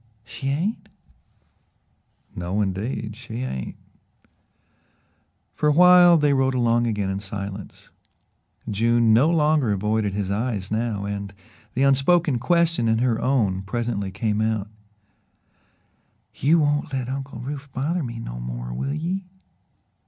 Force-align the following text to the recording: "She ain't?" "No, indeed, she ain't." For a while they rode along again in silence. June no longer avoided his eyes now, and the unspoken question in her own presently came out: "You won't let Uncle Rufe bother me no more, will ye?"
"She 0.23 0.47
ain't?" 0.49 0.89
"No, 2.35 2.59
indeed, 2.59 3.15
she 3.15 3.43
ain't." 3.43 3.75
For 5.53 5.69
a 5.69 5.73
while 5.73 6.17
they 6.17 6.33
rode 6.33 6.55
along 6.55 6.87
again 6.87 7.11
in 7.11 7.19
silence. 7.19 7.91
June 8.67 9.13
no 9.13 9.29
longer 9.29 9.71
avoided 9.71 10.15
his 10.15 10.31
eyes 10.31 10.71
now, 10.71 11.05
and 11.05 11.35
the 11.75 11.83
unspoken 11.83 12.39
question 12.39 12.87
in 12.87 12.97
her 12.97 13.21
own 13.21 13.61
presently 13.61 14.09
came 14.09 14.41
out: 14.41 14.69
"You 16.33 16.57
won't 16.57 16.91
let 16.93 17.07
Uncle 17.07 17.37
Rufe 17.39 17.71
bother 17.71 18.01
me 18.01 18.17
no 18.17 18.39
more, 18.39 18.73
will 18.73 18.95
ye?" 18.95 19.25